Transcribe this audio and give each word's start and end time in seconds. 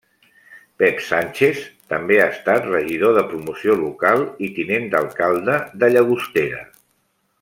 Pep 0.83 1.01
Sánchez 1.07 1.59
també 1.93 2.17
ha 2.21 2.25
estat 2.37 2.65
regidor 2.71 3.13
de 3.19 3.25
promoció 3.35 3.77
local 3.83 4.25
i 4.49 4.51
tinent 4.57 4.89
d'alcalde 4.97 5.59
de 5.85 5.91
Llagostera. 5.95 6.65